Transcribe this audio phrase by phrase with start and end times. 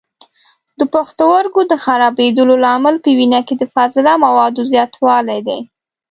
[0.79, 5.59] د پښتورګو د خرابېدلو لامل په وینه کې د فاضله موادو زیاتولی دی.